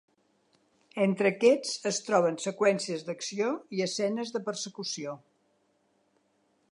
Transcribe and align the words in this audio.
Entre 1.03 1.27
aquests 1.31 1.73
es 1.91 1.99
trobaven 2.07 2.39
seqüències 2.45 3.05
d'acció 3.09 3.51
i 3.79 3.85
escenes 3.87 4.35
de 4.39 4.41
persecució. 4.51 5.17